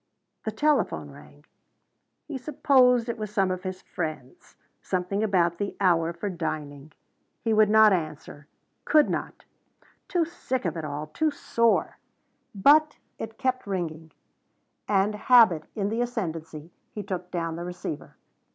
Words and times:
The 0.45 0.51
telephone 0.51 1.11
rang. 1.11 1.45
He 2.27 2.39
supposed 2.39 3.07
it 3.07 3.19
was 3.19 3.29
some 3.31 3.51
of 3.51 3.61
his 3.61 3.83
friends 3.83 4.55
something 4.81 5.21
about 5.23 5.59
the 5.59 5.77
hour 5.79 6.11
for 6.11 6.27
dining. 6.27 6.91
He 7.43 7.53
would 7.53 7.69
not 7.69 7.93
answer. 7.93 8.47
Could 8.83 9.11
not. 9.11 9.45
Too 10.07 10.25
sick 10.25 10.65
of 10.65 10.75
it 10.75 10.83
all 10.85 11.05
too 11.05 11.29
sore. 11.29 11.99
But 12.55 12.97
it 13.19 13.37
kept 13.37 13.67
ringing, 13.67 14.11
and, 14.87 15.13
habit 15.13 15.65
in 15.75 15.89
the 15.89 16.01
ascendency, 16.01 16.71
he 16.89 17.03
took 17.03 17.29
down 17.29 17.55
the 17.55 17.63
receiver. 17.63 18.15